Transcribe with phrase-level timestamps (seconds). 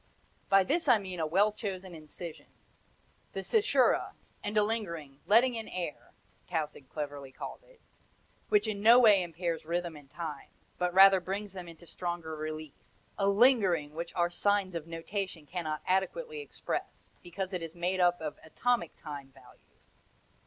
[0.49, 2.47] By this I mean a well chosen incision
[3.33, 6.13] the cesura, and a lingering "letting in air,"
[6.49, 7.79] Tausig cleverly called it
[8.49, 10.47] which in no way impairs rhythm and time,
[10.79, 12.73] but rather brings them into stronger relief;
[13.19, 18.19] a LINGERING which our signs of notation cannot adequately express, because it is made up
[18.21, 19.93] of atomic time values.